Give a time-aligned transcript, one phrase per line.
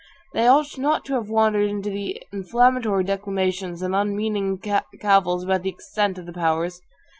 [0.33, 4.57] They ought not to have wandered into inflammatory declamations and unmeaning
[4.99, 6.81] cavils about the extent of the powers.